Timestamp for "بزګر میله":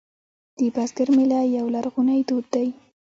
0.75-1.39